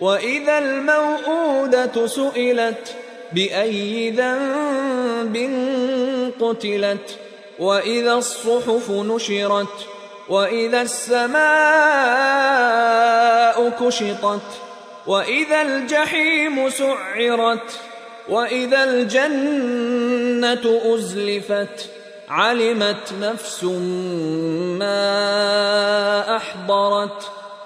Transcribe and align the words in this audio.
وإذا 0.00 0.58
الموءودة 0.58 2.06
سئلت 2.06 2.94
بأي 3.32 4.10
ذنب 4.10 5.36
قتلت 6.40 7.18
وإذا 7.58 8.12
الصحف 8.12 8.90
نشرت 8.90 9.86
وإذا 10.28 10.82
السماء 10.82 11.38
كشطت 13.70 14.40
وإذا 15.06 15.62
الجحيم 15.62 16.70
سعرت 16.70 17.80
وإذا 18.28 18.84
الجنة 18.84 20.80
أزلفت 20.94 21.90
علمت 22.28 23.12
نفس 23.20 23.64
ما 24.78 26.36
أحضرت 26.36 27.30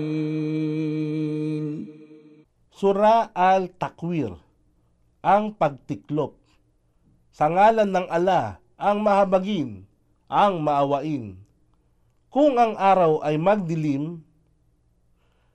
Sura 2.81 3.29
al-Takwir, 3.37 4.33
ang 5.21 5.53
pagtiklop. 5.53 6.33
Sa 7.29 7.45
ngalan 7.45 7.93
ng 7.93 8.09
ala, 8.09 8.57
ang 8.73 9.05
mahabagin, 9.05 9.85
ang 10.25 10.65
maawain. 10.65 11.37
Kung 12.33 12.57
ang 12.57 12.73
araw 12.73 13.21
ay 13.21 13.37
magdilim, 13.37 14.25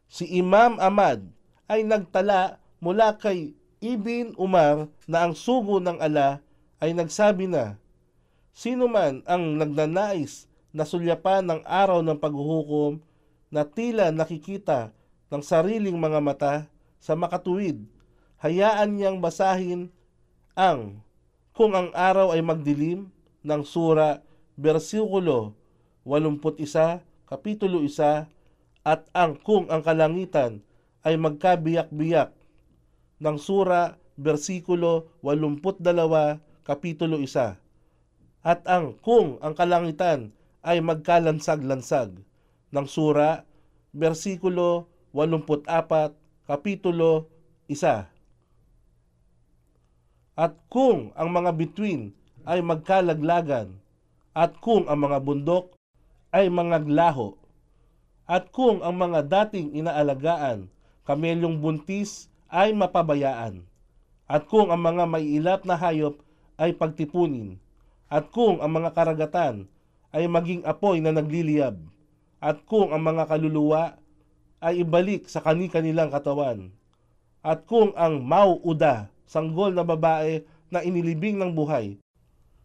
si 0.06 0.38
Imam 0.38 0.78
Ahmad 0.78 1.26
ay 1.66 1.82
nagtala 1.82 2.62
mula 2.78 3.18
kay 3.18 3.58
Ibn 3.82 4.38
Umar 4.38 4.86
na 5.10 5.26
ang 5.26 5.34
sugo 5.34 5.82
ng 5.82 5.98
ala 5.98 6.38
ay 6.78 6.94
nagsabi 6.94 7.50
na, 7.50 7.74
Sino 8.54 8.86
man 8.86 9.26
ang 9.26 9.58
nagnanais 9.58 10.46
na 10.70 10.86
sulyapan 10.86 11.42
ng 11.42 11.66
araw 11.66 12.06
ng 12.06 12.22
paghuhukom 12.22 13.02
na 13.50 13.66
tila 13.66 14.14
nakikita 14.14 14.94
ng 15.26 15.42
sariling 15.42 15.98
mga 15.98 16.20
mata 16.22 16.70
sa 17.06 17.14
makatuwid, 17.14 17.86
hayaan 18.42 18.98
niyang 18.98 19.22
basahin 19.22 19.94
ang 20.58 21.06
kung 21.54 21.70
ang 21.78 21.94
araw 21.94 22.34
ay 22.34 22.42
magdilim 22.42 23.14
ng 23.46 23.62
sura 23.62 24.26
versikulo 24.58 25.54
81, 26.02 27.06
kapitulo 27.30 27.78
1 27.86 28.26
at 28.82 29.06
ang 29.14 29.38
kung 29.38 29.70
ang 29.70 29.86
kalangitan 29.86 30.66
ay 31.06 31.14
magkabiyak-biyak 31.14 32.34
ng 33.22 33.36
sura 33.38 33.94
versikulo 34.18 35.14
82, 35.22 36.42
kapitulo 36.66 37.22
1 37.22 37.54
at 38.42 38.60
ang 38.66 38.98
kung 38.98 39.38
ang 39.46 39.54
kalangitan 39.54 40.34
ay 40.66 40.82
magkalansag-lansag 40.82 42.18
ng 42.74 42.86
sura 42.90 43.46
versikulo 43.94 44.90
84 45.14 46.25
kapitulo 46.46 47.26
1 47.66 48.06
at 50.38 50.52
kung 50.70 51.10
ang 51.18 51.28
mga 51.34 51.50
bituin 51.58 52.14
ay 52.46 52.62
magkalaglagan 52.62 53.74
at 54.30 54.54
kung 54.62 54.86
ang 54.86 55.02
mga 55.02 55.18
bundok 55.26 55.74
ay 56.30 56.46
mga 56.46 56.86
glaho 56.86 57.34
at 58.30 58.46
kung 58.54 58.78
ang 58.86 58.94
mga 58.94 59.26
dating 59.26 59.74
inaalagaan 59.74 60.70
kamelyong 61.02 61.58
buntis 61.58 62.30
ay 62.46 62.70
mapabayaan 62.70 63.66
at 64.30 64.46
kung 64.46 64.70
ang 64.70 64.78
mga 64.78 65.02
maiilap 65.02 65.66
na 65.66 65.74
hayop 65.74 66.22
ay 66.62 66.70
pagtipunin 66.78 67.58
at 68.06 68.30
kung 68.30 68.62
ang 68.62 68.70
mga 68.70 68.94
karagatan 68.94 69.66
ay 70.14 70.30
maging 70.30 70.62
apoy 70.62 71.02
na 71.02 71.10
nagliliyab 71.10 71.74
at 72.38 72.62
kung 72.70 72.94
ang 72.94 73.02
mga 73.02 73.26
kaluluwa 73.26 73.98
ay 74.62 74.82
ibalik 74.82 75.28
sa 75.28 75.42
kani-kanilang 75.44 76.08
katawan. 76.08 76.72
At 77.44 77.64
kung 77.68 77.94
ang 77.94 78.22
mauuda 78.24 79.12
sanggol 79.26 79.74
na 79.74 79.86
babae 79.86 80.42
na 80.70 80.82
inilibing 80.82 81.38
ng 81.38 81.54
buhay 81.54 81.98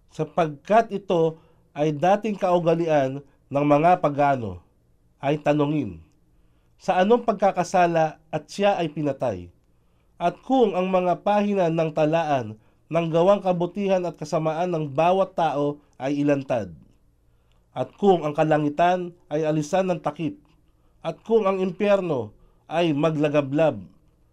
sapagkat 0.10 0.90
ito 0.90 1.38
ay 1.72 1.94
dating 1.94 2.36
kaugalian 2.36 3.22
ng 3.52 3.66
mga 3.66 4.02
pagano 4.02 4.60
ay 5.22 5.38
tanungin 5.38 6.02
sa 6.82 6.98
anong 7.06 7.30
pagkakasala 7.30 8.18
at 8.34 8.44
siya 8.50 8.74
ay 8.74 8.90
pinatay? 8.90 9.54
At 10.18 10.42
kung 10.42 10.74
ang 10.74 10.90
mga 10.90 11.22
pahina 11.22 11.70
ng 11.70 11.94
talaan 11.94 12.58
ng 12.90 13.06
gawang 13.14 13.38
kabutihan 13.46 14.02
at 14.02 14.18
kasamaan 14.18 14.74
ng 14.74 14.90
bawat 14.90 15.38
tao 15.38 15.78
ay 16.02 16.26
ilantad. 16.26 16.74
At 17.70 17.94
kung 18.02 18.26
ang 18.26 18.34
kalangitan 18.34 19.14
ay 19.30 19.46
alisan 19.46 19.94
ng 19.94 20.02
takip, 20.02 20.42
at 21.02 21.18
kung 21.26 21.50
ang 21.50 21.58
impyerno 21.62 22.34
ay 22.70 22.94
maglagablab, 22.94 23.82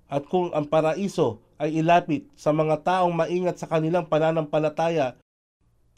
at 0.08 0.24
kung 0.28 0.52
ang 0.56 0.64
paraiso 0.64 1.40
ay 1.60 1.80
ilapit 1.80 2.24
sa 2.38 2.54
mga 2.54 2.80
taong 2.80 3.12
maingat 3.12 3.60
sa 3.60 3.68
kanilang 3.68 4.08
pananampalataya 4.08 5.18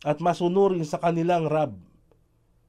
at 0.02 0.18
masunurin 0.18 0.82
sa 0.82 0.98
kanilang 0.98 1.46
rab. 1.46 1.76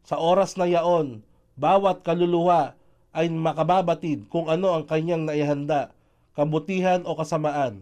Sa 0.06 0.19
oras 0.19 0.59
na 0.59 0.68
yaon, 0.68 1.24
bawat 1.56 2.03
kaluluwa 2.03 2.75
ay 3.15 3.31
makababatid 3.31 4.27
kung 4.27 4.51
ano 4.51 4.75
ang 4.75 4.83
kanyang 4.86 5.24
naihanda, 5.24 5.95
kabutihan 6.36 7.01
o 7.07 7.15
kasamaan. 7.15 7.80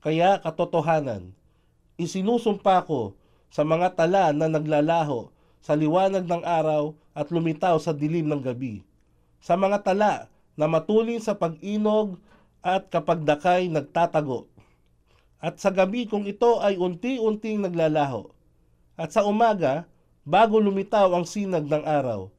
Kaya 0.00 0.40
katotohanan, 0.40 1.34
isinusumpa 2.00 2.86
ko 2.86 3.18
sa 3.52 3.66
mga 3.66 3.98
tala 3.98 4.30
na 4.30 4.46
naglalaho 4.46 5.28
sa 5.60 5.74
liwanag 5.74 6.24
ng 6.24 6.42
araw 6.44 6.94
at 7.16 7.28
lumitaw 7.32 7.76
sa 7.80 7.90
dilim 7.90 8.28
ng 8.30 8.40
gabi. 8.40 8.84
Sa 9.40 9.54
mga 9.54 9.82
tala 9.84 10.28
na 10.56 10.66
matulin 10.66 11.20
sa 11.20 11.36
pag-inog 11.36 12.16
at 12.64 12.88
kapag 12.88 13.22
dakay 13.22 13.68
nagtatago. 13.70 14.48
At 15.38 15.60
sa 15.60 15.70
gabi 15.70 16.08
kung 16.08 16.24
ito 16.24 16.58
ay 16.58 16.80
unti-unting 16.80 17.62
naglalaho. 17.62 18.32
At 18.96 19.12
sa 19.12 19.22
umaga, 19.28 19.84
bago 20.24 20.58
lumitaw 20.58 21.12
ang 21.12 21.28
sinag 21.28 21.68
ng 21.68 21.84
araw. 21.84 22.32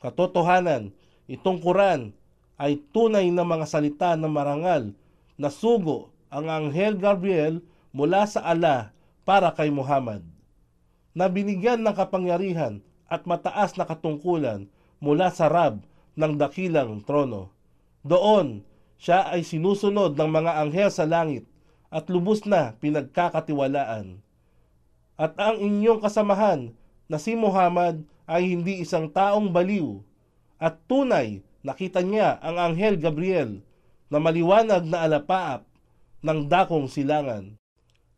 Katotohanan, 0.00 0.94
itong 1.26 1.60
Quran 1.60 2.14
ay 2.56 2.78
tunay 2.94 3.28
na 3.34 3.42
mga 3.42 3.66
salita 3.66 4.14
na 4.14 4.30
marangal 4.30 4.94
na 5.34 5.50
sugo 5.50 6.14
ang 6.30 6.46
Anghel 6.46 6.94
Gabriel 6.94 7.58
mula 7.90 8.24
sa 8.30 8.46
Allah 8.46 8.94
para 9.26 9.50
kay 9.50 9.70
Muhammad 9.70 10.22
na 11.14 11.30
binigyan 11.30 11.82
ng 11.82 11.94
kapangyarihan 11.94 12.82
at 13.06 13.22
mataas 13.24 13.78
na 13.78 13.86
katungkulan 13.86 14.66
mula 14.98 15.30
sa 15.30 15.46
Rab 15.46 15.78
ng 16.14 16.34
dakilang 16.38 17.02
trono. 17.02 17.50
Doon, 18.06 18.62
siya 18.98 19.28
ay 19.30 19.42
sinusunod 19.42 20.14
ng 20.14 20.30
mga 20.30 20.52
anghel 20.62 20.90
sa 20.90 21.04
langit 21.04 21.44
at 21.94 22.10
lubos 22.10 22.42
na 22.48 22.74
pinagkakatiwalaan. 22.78 24.18
At 25.14 25.38
ang 25.38 25.62
inyong 25.62 26.02
kasamahan 26.02 26.74
na 27.06 27.16
si 27.22 27.38
Muhammad 27.38 28.02
ay 28.26 28.56
hindi 28.56 28.82
isang 28.82 29.06
taong 29.06 29.52
baliw 29.52 30.02
at 30.58 30.80
tunay 30.88 31.44
nakita 31.62 32.00
niya 32.00 32.40
ang 32.40 32.56
anghel 32.58 32.98
Gabriel 32.98 33.60
na 34.08 34.18
maliwanag 34.20 34.84
na 34.84 35.06
alapaap 35.06 35.64
ng 36.24 36.48
dakong 36.48 36.88
silangan. 36.88 37.56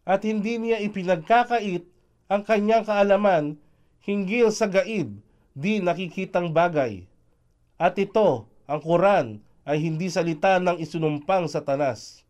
At 0.07 0.23
hindi 0.23 0.63
niya 0.63 0.79
ipinagkakait 0.83 1.83
ang 2.31 2.43
kanyang 2.47 2.87
kaalaman 2.87 3.59
hinggil 4.07 4.55
sa 4.55 4.71
gaib 4.71 5.19
di 5.57 5.83
nakikitang 5.83 6.55
bagay. 6.55 7.03
At 7.77 8.01
ito, 8.01 8.49
ang 8.65 8.81
Quran, 8.81 9.45
ay 9.69 9.83
hindi 9.85 10.09
salita 10.09 10.57
ng 10.57 10.81
isunumpang 10.81 11.45
satanas. 11.45 12.25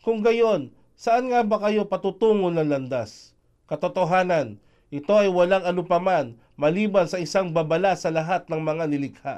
Kung 0.00 0.24
gayon, 0.24 0.72
saan 0.96 1.28
nga 1.28 1.44
ba 1.44 1.60
kayo 1.60 1.84
patutungo 1.84 2.48
ng 2.48 2.64
landas? 2.64 3.36
Katotohanan, 3.68 4.56
ito 4.88 5.12
ay 5.12 5.28
walang 5.28 5.66
anupaman 5.68 6.40
maliban 6.56 7.04
sa 7.04 7.20
isang 7.20 7.52
babala 7.52 7.92
sa 8.00 8.08
lahat 8.08 8.48
ng 8.48 8.62
mga 8.64 8.84
nilikha. 8.88 9.36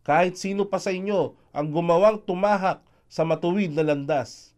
Kahit 0.00 0.40
sino 0.40 0.64
pa 0.64 0.80
sa 0.80 0.88
inyo 0.88 1.36
ang 1.52 1.68
gumawang 1.68 2.24
tumahak 2.24 2.80
sa 3.12 3.28
matuwid 3.28 3.76
na 3.76 3.84
landas. 3.84 4.56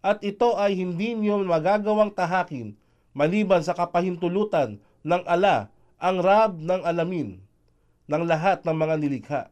At 0.00 0.24
ito 0.24 0.56
ay 0.56 0.80
hindi 0.80 1.12
niyo 1.12 1.36
magagawang 1.44 2.16
tahakin 2.16 2.72
maliban 3.12 3.60
sa 3.60 3.76
kapahintulutan 3.76 4.80
ng 5.04 5.22
ala 5.28 5.68
ang 6.00 6.24
Rab 6.24 6.56
ng 6.56 6.80
alamin 6.80 7.49
ng 8.10 8.26
lahat 8.26 8.66
ng 8.66 8.74
mga 8.74 8.94
nilikha. 8.98 9.42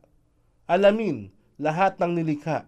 Alamin 0.67 1.31
lahat 1.63 1.95
ng 2.03 2.19
nilikha. 2.19 2.67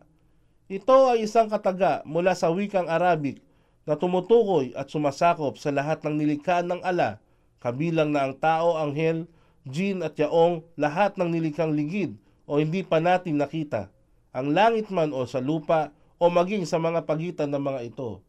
Ito 0.70 1.18
ay 1.18 1.26
isang 1.26 1.50
kataga 1.50 2.06
mula 2.06 2.38
sa 2.38 2.46
wikang 2.54 2.86
Arabic 2.86 3.42
na 3.82 3.98
tumutukoy 3.98 4.70
at 4.78 4.86
sumasakop 4.86 5.58
sa 5.58 5.74
lahat 5.74 5.98
ng 6.06 6.14
nilikha 6.14 6.62
ng 6.62 6.78
ala, 6.86 7.18
kabilang 7.58 8.14
na 8.14 8.30
ang 8.30 8.38
tao, 8.38 8.78
anghel, 8.78 9.26
jin 9.66 10.06
at 10.06 10.14
yaong 10.14 10.62
lahat 10.78 11.18
ng 11.18 11.26
nilikhang 11.26 11.74
ligid 11.74 12.14
o 12.46 12.62
hindi 12.62 12.86
pa 12.86 13.02
natin 13.02 13.42
nakita, 13.42 13.90
ang 14.30 14.54
langit 14.54 14.88
man 14.94 15.10
o 15.10 15.26
sa 15.26 15.42
lupa 15.42 15.90
o 16.22 16.30
maging 16.30 16.62
sa 16.70 16.78
mga 16.78 17.02
pagitan 17.02 17.50
ng 17.50 17.62
mga 17.66 17.80
ito. 17.90 18.22